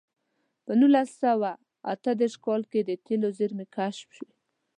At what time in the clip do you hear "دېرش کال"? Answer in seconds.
2.19-2.61